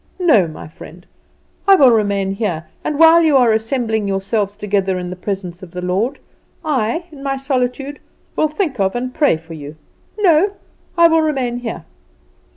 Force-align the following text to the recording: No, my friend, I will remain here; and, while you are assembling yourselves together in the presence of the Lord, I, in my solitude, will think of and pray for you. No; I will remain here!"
No, 0.19 0.47
my 0.47 0.67
friend, 0.67 1.05
I 1.67 1.75
will 1.75 1.91
remain 1.91 2.31
here; 2.31 2.65
and, 2.83 2.97
while 2.97 3.21
you 3.21 3.37
are 3.37 3.53
assembling 3.53 4.07
yourselves 4.07 4.55
together 4.55 4.97
in 4.97 5.11
the 5.11 5.15
presence 5.15 5.61
of 5.61 5.69
the 5.69 5.81
Lord, 5.83 6.17
I, 6.65 7.05
in 7.11 7.21
my 7.21 7.37
solitude, 7.37 7.99
will 8.35 8.47
think 8.47 8.79
of 8.79 8.95
and 8.95 9.13
pray 9.13 9.37
for 9.37 9.53
you. 9.53 9.75
No; 10.17 10.55
I 10.97 11.07
will 11.07 11.21
remain 11.21 11.57
here!" 11.59 11.85